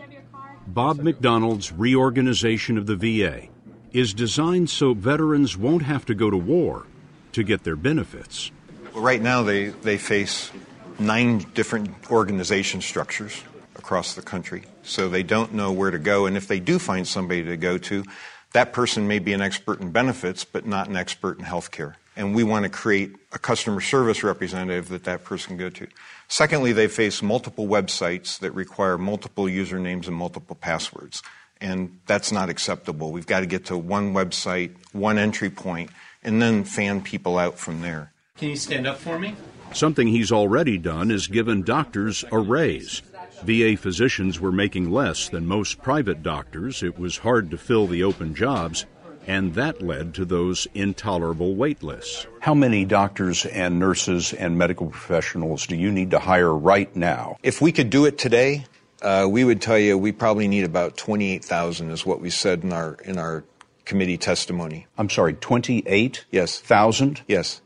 [0.67, 3.47] Bob McDonald's reorganization of the VA
[3.91, 6.85] is designed so veterans won't have to go to war
[7.33, 8.51] to get their benefits.
[8.93, 10.51] Right now, they, they face
[10.99, 13.43] nine different organization structures
[13.81, 14.63] across the country.
[14.83, 16.27] So they don't know where to go.
[16.27, 18.05] And if they do find somebody to go to,
[18.53, 21.95] that person may be an expert in benefits, but not an expert in healthcare.
[22.15, 25.87] And we want to create a customer service representative that that person can go to.
[26.27, 31.23] Secondly, they face multiple websites that require multiple usernames and multiple passwords.
[31.59, 33.11] And that's not acceptable.
[33.11, 35.89] We've got to get to one website, one entry point,
[36.23, 38.11] and then fan people out from there.
[38.37, 39.35] Can you stand up for me?
[39.73, 43.01] Something he's already done is given doctors a raise.
[43.43, 46.83] VA physicians were making less than most private doctors.
[46.83, 48.85] It was hard to fill the open jobs,
[49.25, 52.27] and that led to those intolerable wait lists.
[52.39, 57.37] How many doctors and nurses and medical professionals do you need to hire right now?
[57.43, 58.65] If we could do it today,
[59.01, 62.71] uh, we would tell you we probably need about 28,000 is what we said in
[62.71, 63.43] our in our
[63.85, 64.87] committee testimony.
[64.97, 66.25] I'm sorry, 28?
[66.31, 66.59] Yes.
[66.59, 67.21] Thousand?
[67.27, 67.61] Yes.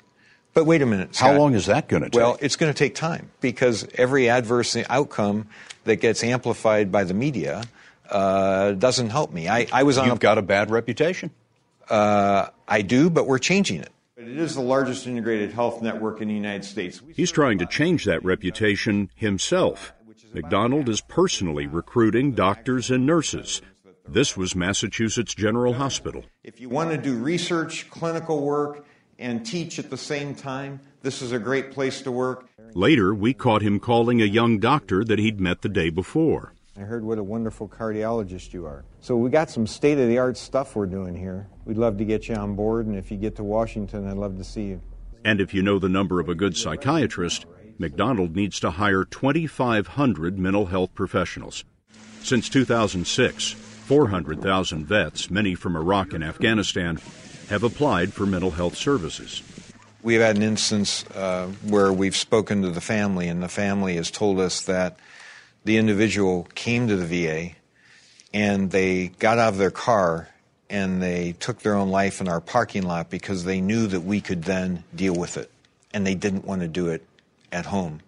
[0.56, 1.14] But wait a minute.
[1.14, 1.34] Scott.
[1.34, 2.18] How long is that going to take?
[2.18, 5.48] Well, it's going to take time because every adverse outcome
[5.84, 7.66] that gets amplified by the media
[8.10, 9.50] uh, doesn't help me.
[9.50, 10.08] I, I was on.
[10.08, 11.32] You've a, got a bad reputation.
[11.90, 13.92] Uh, I do, but we're changing it.
[14.16, 17.02] But It is the largest integrated health network in the United States.
[17.14, 19.94] He's trying to change that reputation himself.
[20.34, 23.62] McDonald is personally recruiting doctors and nurses.
[24.08, 26.24] This was Massachusetts General Hospital.
[26.44, 28.86] If you want to do research, clinical work,
[29.20, 32.48] and teach at the same time, this is a great place to work.
[32.74, 36.54] Later, we caught him calling a young doctor that he'd met the day before.
[36.78, 38.84] I heard what a wonderful cardiologist you are.
[39.00, 41.48] So we got some state of the art stuff we're doing here.
[41.64, 44.38] We'd love to get you on board, and if you get to Washington, I'd love
[44.38, 44.82] to see you.
[45.24, 47.46] And if you know the number of a good psychiatrist,
[47.80, 51.64] McDonald needs to hire 2,500 mental health professionals.
[52.22, 57.00] Since 2006, 400,000 vets, many from Iraq and Afghanistan,
[57.50, 59.42] have applied for mental health services.
[60.02, 64.12] We've had an instance uh, where we've spoken to the family, and the family has
[64.12, 64.98] told us that
[65.64, 67.56] the individual came to the VA
[68.34, 70.30] and they got out of their car
[70.70, 74.22] and they took their own life in our parking lot because they knew that we
[74.22, 75.50] could then deal with it.
[75.94, 77.06] And they didn't want to do it
[77.52, 78.02] at home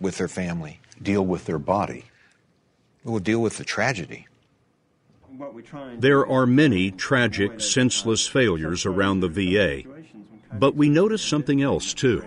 [0.00, 0.80] with their family.
[1.00, 2.04] Deal with their body.
[3.02, 4.26] We'll deal with the tragedy.
[5.98, 9.88] There are many tragic, senseless failures around the VA.
[10.52, 12.24] But we notice something else, too.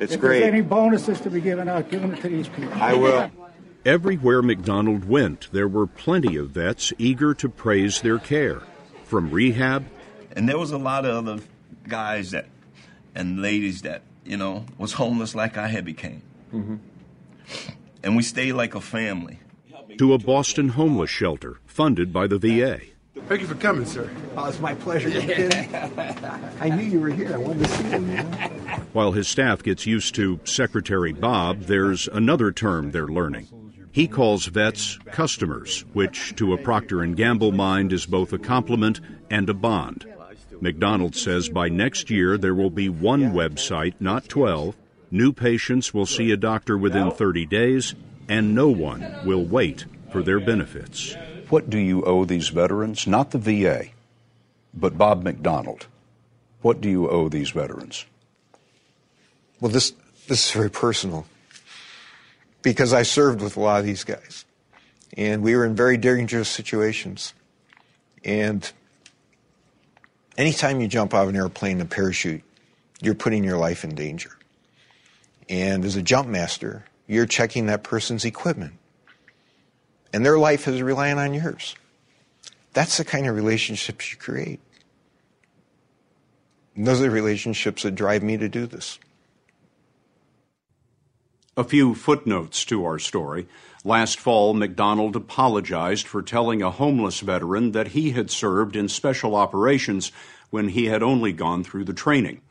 [0.00, 0.40] It's if great.
[0.40, 2.72] there's any bonuses to be given out, give them to these people.
[2.74, 3.30] I will.
[3.84, 8.62] Everywhere McDonald went, there were plenty of vets eager to praise their care,
[9.04, 9.86] from rehab.
[10.32, 11.42] And there was a lot of other
[11.88, 12.46] guys that
[13.14, 16.76] and ladies that you know was homeless like I had became, mm-hmm.
[18.02, 19.40] and we stayed like a family.
[19.98, 22.80] To a Boston homeless shelter funded by the VA.
[23.28, 24.10] Thank you for coming, sir.
[24.36, 25.10] Oh, it's my pleasure.
[25.12, 25.48] To be.
[26.60, 27.32] I knew you were here.
[27.32, 28.16] I wanted to see you.
[28.92, 33.46] While his staff gets used to Secretary Bob, there's another term they're learning.
[33.92, 39.00] He calls vets customers, which to a Procter & Gamble mind is both a compliment
[39.30, 40.04] and a bond.
[40.60, 44.76] McDonald says by next year there will be one website, not 12.
[45.12, 47.94] New patients will see a doctor within 30 days,
[48.28, 51.16] and no one will wait for their benefits.
[51.48, 53.06] What do you owe these veterans?
[53.06, 53.86] Not the VA,
[54.74, 55.86] but Bob McDonald.
[56.60, 58.04] What do you owe these veterans?
[59.60, 59.92] Well, this,
[60.26, 61.26] this is very personal
[62.62, 64.44] because I served with a lot of these guys.
[65.16, 67.32] And we were in very dangerous situations.
[68.24, 68.70] And
[70.36, 72.42] anytime you jump out of an airplane in a parachute,
[73.00, 74.36] you're putting your life in danger.
[75.48, 78.74] And as a jump master, you're checking that person's equipment.
[80.12, 81.74] And their life is relying on yours.
[82.72, 84.60] That's the kind of relationships you create.
[86.74, 88.98] And those are the relationships that drive me to do this.
[91.56, 93.48] A few footnotes to our story.
[93.84, 99.34] Last fall, McDonald apologized for telling a homeless veteran that he had served in special
[99.34, 100.12] operations
[100.50, 102.42] when he had only gone through the training.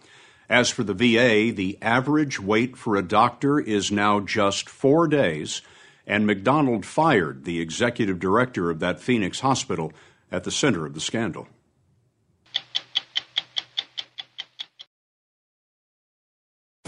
[0.50, 5.62] As for the VA, the average wait for a doctor is now just four days,
[6.08, 9.92] and McDonald fired the executive director of that Phoenix hospital
[10.32, 11.48] at the center of the scandal.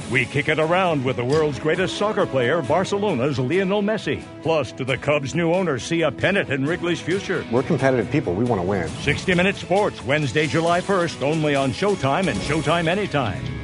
[0.10, 4.24] We kick it around with the world's greatest soccer player, Barcelona's Lionel Messi.
[4.42, 7.46] Plus, do the Cubs' new owners see a pennant in Wrigley's future?
[7.52, 8.34] We're competitive people.
[8.34, 8.88] We want to win.
[8.88, 13.59] 60 Minute Sports, Wednesday, July 1st, only on Showtime and Showtime Anytime.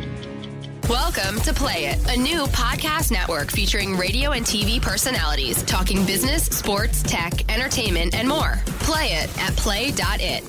[0.89, 6.45] Welcome to Play It, a new podcast network featuring radio and TV personalities talking business,
[6.45, 8.59] sports, tech, entertainment, and more.
[8.81, 10.43] Play it at play.it.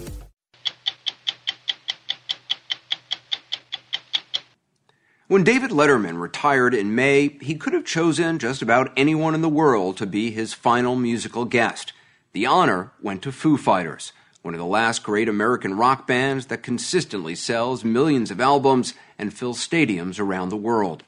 [5.27, 9.49] When David Letterman retired in May, he could have chosen just about anyone in the
[9.49, 11.95] world to be his final musical guest.
[12.35, 14.13] The honor went to Foo Fighters,
[14.47, 19.35] one of the last great American rock bands that consistently sells millions of albums and
[19.35, 21.03] fills stadiums around the world.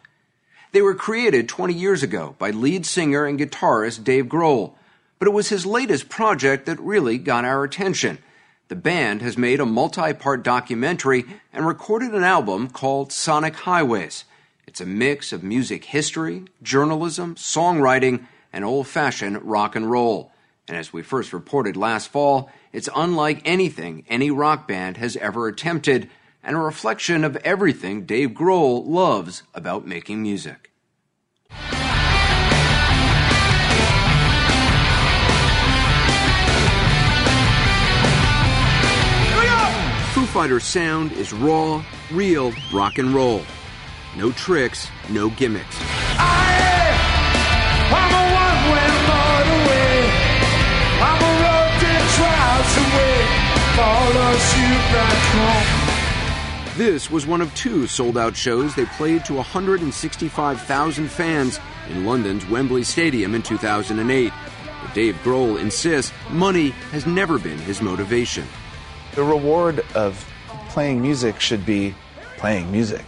[0.72, 4.72] They were created 20 years ago by lead singer and guitarist Dave Grohl,
[5.20, 8.18] but it was his latest project that really got our attention.
[8.66, 14.24] The band has made a multi part documentary and recorded an album called Sonic Highways.
[14.66, 20.32] It's a mix of music history, journalism, songwriting, and old fashioned rock and roll.
[20.66, 25.48] And as we first reported last fall, it's unlike anything any rock band has ever
[25.48, 26.08] attempted,
[26.42, 30.70] and a reflection of everything Dave Grohl loves about making music.
[40.12, 43.42] Foo Fighters sound is raw, real rock and roll.
[44.16, 45.76] No tricks, no gimmicks.
[46.18, 46.57] I'm
[56.76, 61.58] This was one of two sold out shows they played to 165,000 fans
[61.90, 64.32] in London's Wembley Stadium in 2008.
[64.82, 68.46] But Dave Grohl insists money has never been his motivation.
[69.16, 70.24] The reward of
[70.68, 71.96] playing music should be
[72.36, 73.04] playing music.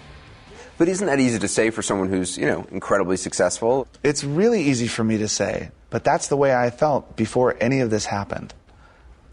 [0.76, 3.86] But isn't that easy to say for someone who's, you know, incredibly successful?
[4.02, 7.80] It's really easy for me to say, but that's the way I felt before any
[7.80, 8.52] of this happened.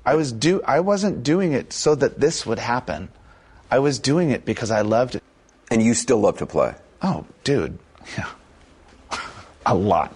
[0.08, 3.10] I was do I wasn't doing it so that this would happen.
[3.70, 5.24] I was doing it because I loved it.
[5.70, 6.76] And you still love to play?
[7.02, 7.78] Oh, dude.
[8.18, 8.30] Yeah.
[9.66, 10.16] A lot.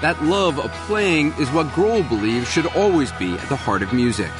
[0.00, 3.92] That love of playing is what Grohl believes should always be at the heart of
[3.92, 4.30] music.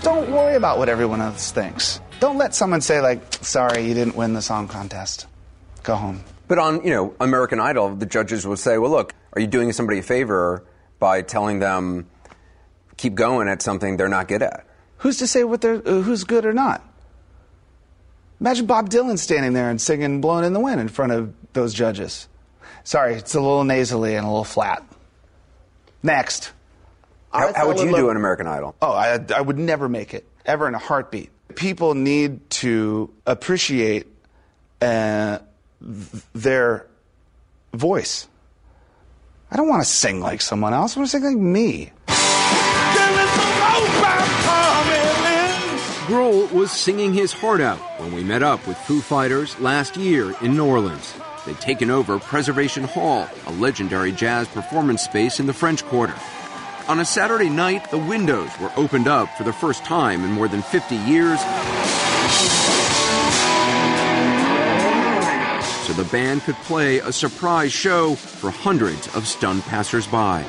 [0.00, 2.00] Don't worry about what everyone else thinks.
[2.20, 5.26] Don't let someone say like, "Sorry, you didn't win the song contest.
[5.82, 9.40] Go home." But on, you know, American Idol, the judges would say, "Well, look, are
[9.40, 10.64] you doing somebody a favor
[10.98, 12.06] by telling them
[12.96, 14.66] keep going at something they're not good at?"
[14.98, 16.82] Who's to say what they're uh, who's good or not?
[18.40, 21.72] Imagine Bob Dylan standing there and singing "Blowing in the Wind" in front of those
[21.72, 22.28] judges.
[22.82, 24.82] Sorry, it's a little nasally and a little flat.
[26.02, 26.52] Next.
[27.32, 28.74] How, how would you do an American Idol?
[28.80, 31.30] Oh, I, I would never make it, ever in a heartbeat.
[31.58, 34.06] People need to appreciate
[34.80, 35.40] uh,
[35.82, 36.86] th- their
[37.74, 38.28] voice.
[39.50, 40.96] I don't want to sing like someone else.
[40.96, 41.90] I want to sing like me.
[46.06, 50.36] Grohl was singing his heart out when we met up with Foo Fighters last year
[50.40, 51.12] in New Orleans.
[51.44, 56.14] They'd taken over Preservation Hall, a legendary jazz performance space in the French Quarter.
[56.88, 60.48] On a Saturday night, the windows were opened up for the first time in more
[60.48, 61.38] than 50 years.
[65.86, 70.42] So the band could play a surprise show for hundreds of stunned passersby.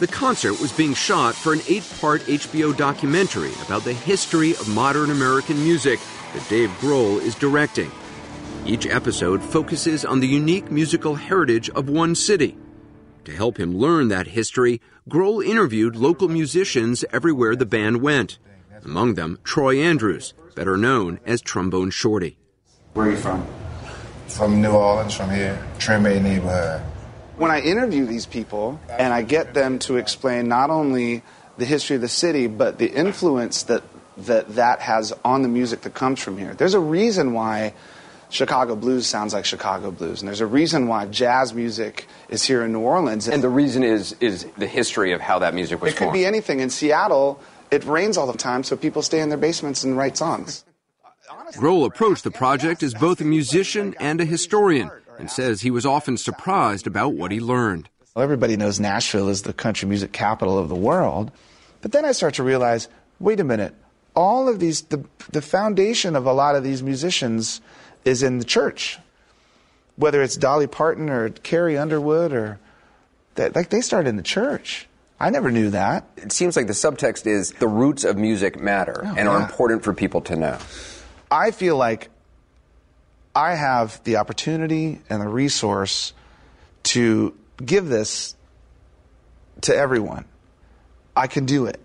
[0.00, 4.68] The concert was being shot for an eight part HBO documentary about the history of
[4.68, 6.00] modern American music
[6.32, 7.92] that Dave Grohl is directing.
[8.66, 12.56] Each episode focuses on the unique musical heritage of one city.
[13.24, 18.38] To help him learn that history, Grohl interviewed local musicians everywhere the band went.
[18.86, 22.38] Among them, Troy Andrews, better known as Trombone Shorty.
[22.94, 23.46] Where are you from?
[24.28, 26.80] From New Orleans, from here, Treme neighborhood.
[27.36, 31.22] When I interview these people and I get them to explain not only
[31.58, 33.82] the history of the city, but the influence that
[34.16, 36.54] that, that has on the music that comes from here.
[36.54, 37.74] There's a reason why
[38.34, 42.64] Chicago blues sounds like Chicago blues, and there's a reason why jazz music is here
[42.64, 43.28] in New Orleans.
[43.28, 46.14] And the reason is is the history of how that music was It could formed.
[46.14, 46.58] be anything.
[46.58, 47.38] In Seattle,
[47.70, 50.64] it rains all the time, so people stay in their basements and write songs.
[51.52, 55.86] Grohl approached the project as both a musician and a historian and says he was
[55.86, 57.88] often surprised about what he learned.
[58.16, 61.30] Well, everybody knows Nashville is the country music capital of the world.
[61.82, 62.88] But then I start to realize
[63.20, 63.74] wait a minute,
[64.16, 67.60] all of these, the, the foundation of a lot of these musicians
[68.04, 68.98] is in the church.
[69.96, 72.58] Whether it's Dolly Parton or Carrie Underwood or
[73.36, 74.88] that, like they started in the church.
[75.20, 76.06] I never knew that.
[76.16, 79.84] It seems like the subtext is the roots of music matter Oh, and are important
[79.84, 80.58] for people to know.
[81.30, 82.10] I feel like
[83.34, 86.12] I have the opportunity and the resource
[86.84, 87.34] to
[87.64, 88.34] give this
[89.62, 90.24] to everyone.
[91.16, 91.80] I can do it.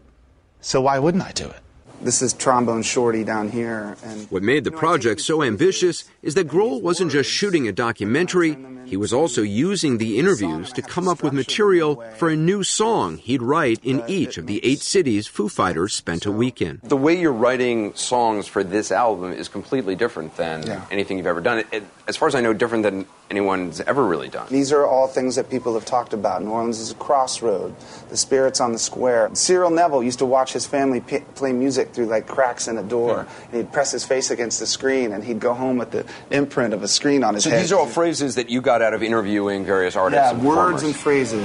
[0.61, 1.59] So why wouldn't I do it?
[2.01, 3.97] This is Trombone Shorty down here.
[4.03, 8.57] And What made the project so ambitious is that Grohl wasn't just shooting a documentary,
[8.85, 13.17] he was also using the interviews to come up with material for a new song
[13.17, 16.79] he'd write in each of the eight cities Foo Fighters spent a week in.
[16.83, 20.85] The way you're writing songs for this album is completely different than Yeah.
[20.89, 21.59] anything you've ever done.
[21.59, 24.47] It- it- as far as I know, different than anyone's ever really done.
[24.49, 26.43] These are all things that people have talked about.
[26.43, 27.75] New Orleans is a crossroad.
[28.09, 29.29] The spirits on the square.
[29.33, 32.83] Cyril Neville used to watch his family p- play music through like cracks in a
[32.83, 33.27] door.
[33.51, 36.73] And he'd press his face against the screen, and he'd go home with the imprint
[36.73, 37.61] of a screen on his So head.
[37.61, 40.23] these are all phrases that you got out of interviewing various artists.
[40.23, 40.83] yeah, and words performers.
[40.83, 41.43] and phrases.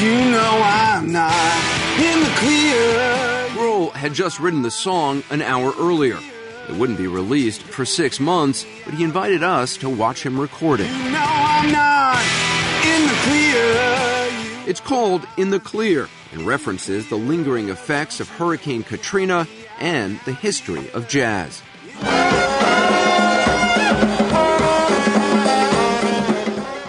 [0.00, 1.32] You know I'm not
[2.00, 3.48] in the clear.
[3.54, 6.18] Grohl had just written the song an hour earlier.
[6.72, 10.80] It wouldn't be released for six months, but he invited us to watch him record
[10.80, 10.90] it.
[10.90, 12.24] No, I'm not
[12.82, 14.66] in the clear.
[14.66, 19.46] It's called In the Clear and references the lingering effects of Hurricane Katrina
[19.80, 21.62] and the history of jazz.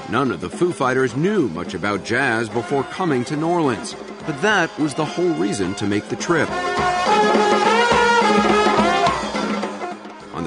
[0.09, 4.41] None of the Foo Fighters knew much about jazz before coming to New Orleans, but
[4.41, 6.47] that was the whole reason to make the trip.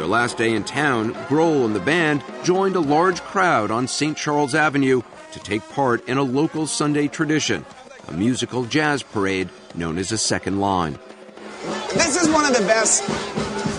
[0.07, 4.16] Their last day in town, Grohl and the band joined a large crowd on St.
[4.16, 5.02] Charles Avenue
[5.32, 7.66] to take part in a local Sunday tradition,
[8.07, 10.96] a musical jazz parade known as a second line.
[11.94, 13.02] This is one of the best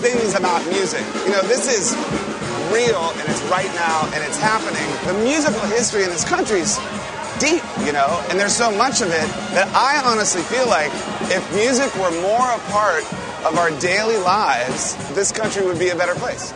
[0.04, 1.06] things about music.
[1.24, 1.96] You know, this is
[2.74, 4.84] real and it's right now and it's happening.
[5.08, 6.78] The musical history in this country is
[7.40, 10.92] deep, you know, and there's so much of it that I honestly feel like
[11.32, 13.06] if music were more a part
[13.46, 16.54] of our daily lives, this country would be a better place.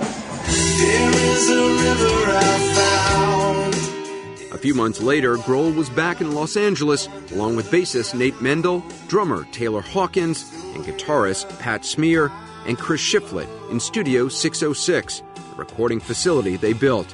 [4.51, 8.83] A few months later, Grohl was back in Los Angeles along with bassist Nate Mendel,
[9.07, 12.31] drummer Taylor Hawkins, and guitarist Pat Smear
[12.65, 17.13] and Chris Shiflett in Studio 606, a recording facility they built.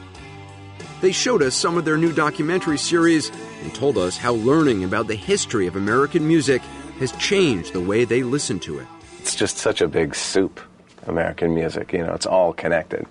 [1.01, 5.07] They showed us some of their new documentary series and told us how learning about
[5.07, 6.61] the history of American music
[6.99, 8.87] has changed the way they listen to it.
[9.27, 10.61] It's just such a big soup,
[11.05, 11.91] American music.
[11.91, 13.05] You know, it's all connected.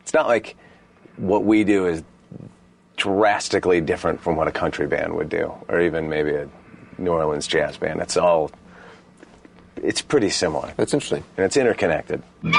[0.00, 0.54] It's not like
[1.16, 2.02] what we do is
[2.98, 6.46] drastically different from what a country band would do, or even maybe a
[6.98, 8.02] New Orleans jazz band.
[8.02, 8.50] It's all,
[9.76, 10.74] it's pretty similar.
[10.76, 11.24] That's interesting.
[11.38, 12.22] And it's interconnected.
[12.42, 12.52] The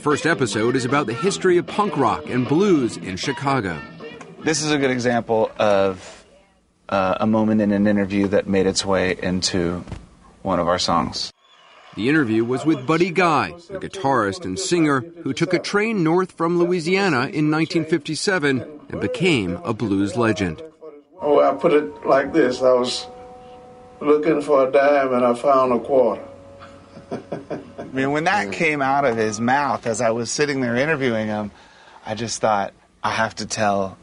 [0.00, 3.80] first episode is about the history of punk rock and blues in Chicago.
[4.40, 6.21] This is a good example of
[6.92, 9.82] uh, a moment in an interview that made its way into
[10.42, 11.32] one of our songs.
[11.96, 16.32] The interview was with Buddy Guy, a guitarist and singer who took a train north
[16.32, 20.62] from Louisiana in 1957 and became a blues legend.
[21.20, 23.06] Oh, I put it like this I was
[24.00, 26.22] looking for a dime and I found a quarter.
[27.10, 31.28] I mean, when that came out of his mouth as I was sitting there interviewing
[31.28, 31.52] him,
[32.04, 33.96] I just thought, I have to tell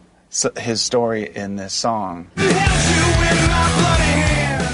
[0.58, 2.30] his story in this song.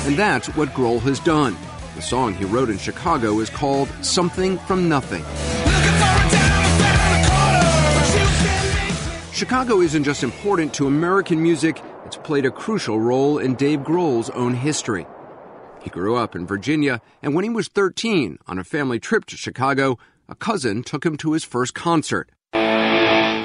[0.06, 1.58] And that's what Grohl has done.
[1.96, 5.24] The song he wrote in Chicago is called Something from Nothing.
[9.32, 14.30] Chicago isn't just important to American music, it's played a crucial role in Dave Grohl's
[14.30, 15.06] own history.
[15.82, 19.38] He grew up in Virginia, and when he was 13, on a family trip to
[19.38, 19.98] Chicago,
[20.30, 22.30] a cousin took him to his first concert.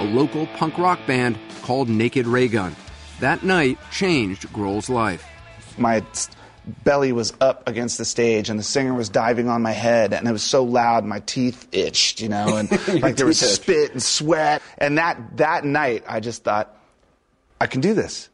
[0.01, 2.75] A local punk rock band called Naked Raygun.
[3.21, 5.27] That night changed Grohl's life.
[5.77, 6.03] My
[6.85, 10.27] belly was up against the stage and the singer was diving on my head and
[10.27, 12.71] it was so loud my teeth itched you know and
[13.03, 16.77] like there was spit and sweat and that that night i just thought
[17.61, 18.29] i can do this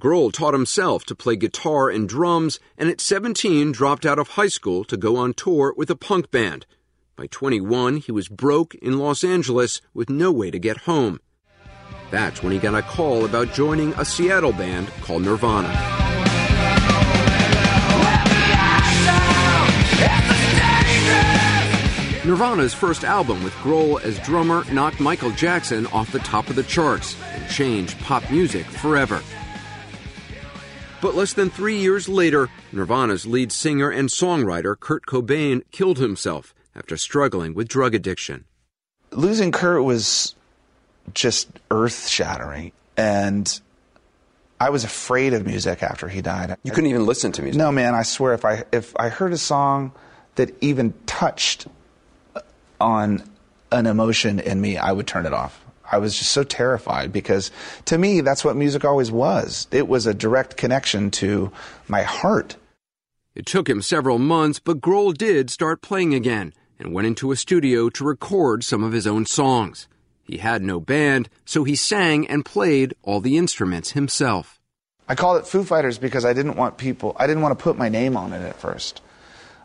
[0.00, 4.48] Grohl taught himself to play guitar and drums and at 17 dropped out of high
[4.48, 6.66] school to go on tour with a punk band
[7.20, 11.20] by 21 he was broke in los angeles with no way to get home.
[12.10, 15.68] That's when he got a call about joining a seattle band called nirvana.
[22.24, 26.62] Nirvana's first album with Grohl as drummer knocked Michael Jackson off the top of the
[26.62, 29.20] charts and changed pop music forever.
[31.02, 36.54] But less than three years later, Nirvana's lead singer and songwriter Kurt Cobain killed himself
[36.74, 38.44] after struggling with drug addiction.
[39.12, 40.34] Losing Kurt was
[41.14, 42.72] just earth shattering.
[42.96, 43.60] And
[44.60, 46.56] I was afraid of music after he died.
[46.62, 47.58] You couldn't even listen to music?
[47.58, 49.92] No, man, I swear, if I, if I heard a song
[50.34, 51.66] that even touched
[52.36, 52.40] uh,
[52.80, 53.22] on
[53.72, 55.64] an emotion in me, I would turn it off.
[55.90, 57.50] I was just so terrified because
[57.86, 59.66] to me, that's what music always was.
[59.72, 61.50] It was a direct connection to
[61.88, 62.56] my heart.
[63.34, 67.36] It took him several months, but Grohl did start playing again and went into a
[67.36, 69.86] studio to record some of his own songs.
[70.24, 74.60] He had no band, so he sang and played all the instruments himself.
[75.08, 77.76] I called it Foo Fighters because I didn't want people, I didn't want to put
[77.76, 79.02] my name on it at first.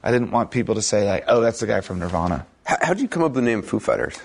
[0.04, 2.46] I didn't want people to say, like, oh, that's the guy from Nirvana.
[2.66, 4.20] How did you come up with the name Foo Fighters?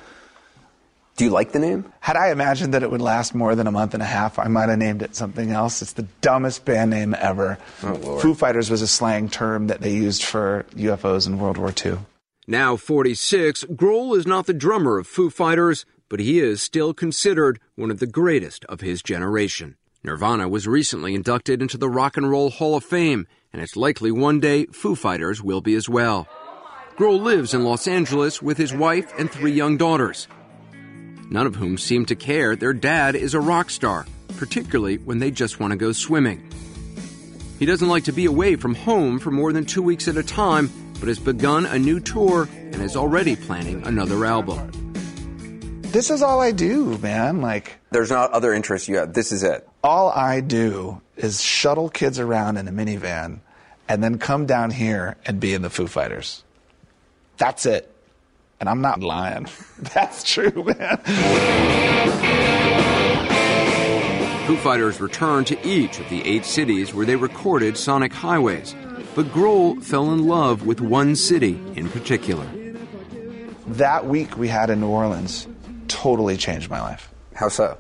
[1.17, 1.93] Do you like the name?
[2.01, 4.49] Had I imagined that it would last more than a month and a half, I
[4.49, 5.83] might have named it something else.
[5.83, 7.59] It's the dumbest band name ever.
[7.83, 11.75] Oh, Foo Fighters was a slang term that they used for UFOs in World War
[11.85, 11.99] II.
[12.47, 17.61] Now 46, Grohl is not the drummer of Foo Fighters, but he is still considered
[17.77, 19.77] one of the greatest of his generation.
[20.03, 24.11] Nirvana was recently inducted into the Rock and Roll Hall of Fame, and it's likely
[24.11, 26.27] one day Foo Fighters will be as well.
[26.97, 30.27] Grohl lives in Los Angeles with his wife and three young daughters,
[31.31, 35.31] none of whom seem to care their dad is a rock star, particularly when they
[35.31, 36.51] just want to go swimming.
[37.59, 40.23] He doesn't like to be away from home for more than two weeks at a
[40.23, 40.71] time,
[41.01, 44.71] but has begun a new tour and is already planning another album.
[45.83, 47.41] This is all I do, man.
[47.41, 49.13] Like, there's not other interests you have.
[49.13, 49.69] This is it.
[49.83, 53.41] All I do is shuttle kids around in a minivan
[53.89, 56.45] and then come down here and be in the Foo Fighters.
[57.39, 57.93] That's it.
[58.61, 59.49] And I'm not lying.
[59.79, 60.99] That's true, man.
[64.47, 68.77] Foo Fighters returned to each of the eight cities where they recorded Sonic Highways,
[69.23, 72.47] but Grohl fell in love with one city in particular.
[73.67, 75.47] That week we had in New Orleans
[75.89, 77.13] totally changed my life.
[77.35, 77.77] How so?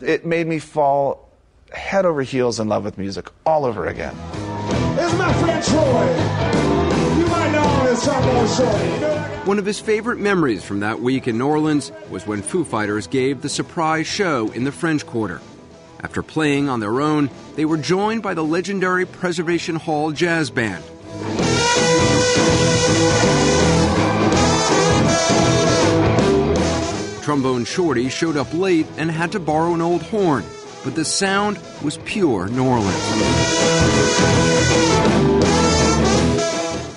[0.00, 1.28] It made me fall
[1.70, 4.16] head over heels in love with music all over again.
[4.96, 7.20] This is my friend Troy.
[7.20, 9.48] You might know him as Trombone Shorty.
[9.48, 13.06] One of his favorite memories from that week in New Orleans was when Foo Fighters
[13.06, 15.40] gave the surprise show in the French Quarter.
[16.00, 20.84] After playing on their own, they were joined by the legendary Preservation Hall Jazz Band.
[27.22, 30.44] Trombone Shorty showed up late and had to borrow an old horn,
[30.84, 32.94] but the sound was pure New Orleans.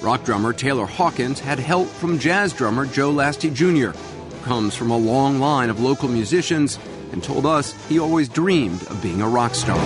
[0.01, 4.91] Rock drummer Taylor Hawkins had help from jazz drummer Joe Lastie Jr., who comes from
[4.91, 6.77] a long line of local musicians
[7.11, 9.79] and told us he always dreamed of being a rock star.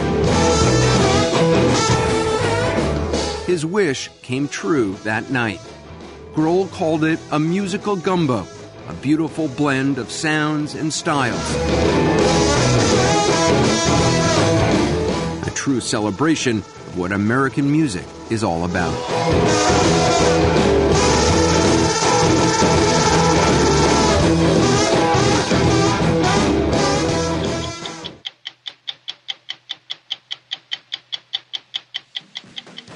[3.45, 5.61] His wish came true that night.
[6.33, 8.45] Grohl called it a musical gumbo,
[8.87, 11.55] a beautiful blend of sounds and styles.
[15.47, 18.93] A true celebration of what American music is all about.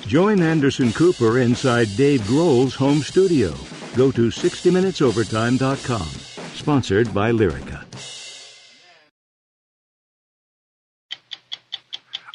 [0.09, 3.53] Join Anderson Cooper inside Dave Grohl's home studio.
[3.95, 6.07] Go to 60minutesovertime.com.
[6.55, 7.85] Sponsored by Lyrica.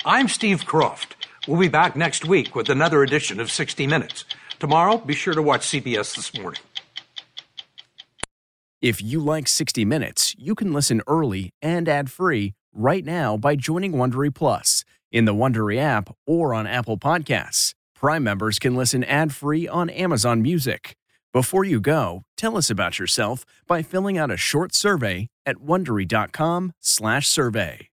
[0.04, 1.14] I'm Steve Kroft.
[1.48, 4.24] We'll be back next week with another edition of 60 Minutes.
[4.60, 6.60] Tomorrow, be sure to watch CBS This Morning.
[8.80, 13.92] If you like 60 Minutes, you can listen early and ad-free right now by joining
[13.92, 17.74] Wondery Plus in the Wondery app or on Apple Podcasts.
[17.94, 20.96] Prime members can listen ad-free on Amazon Music.
[21.32, 27.88] Before you go, tell us about yourself by filling out a short survey at wondery.com/survey.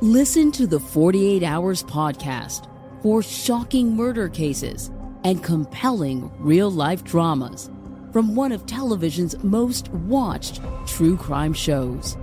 [0.00, 2.68] Listen to the 48 Hours podcast
[3.02, 4.90] for shocking murder cases
[5.24, 7.70] and compelling real-life dramas
[8.12, 12.16] from one of television's most watched true crime shows.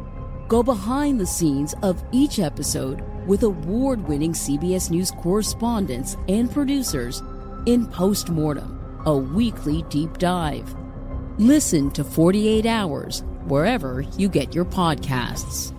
[0.50, 7.22] Go behind the scenes of each episode with award winning CBS News correspondents and producers
[7.68, 10.76] in Postmortem, a weekly deep dive.
[11.38, 15.79] Listen to 48 Hours wherever you get your podcasts.